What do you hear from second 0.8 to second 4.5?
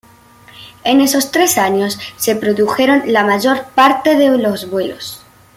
En esos tres años se produjeron la mayor parte de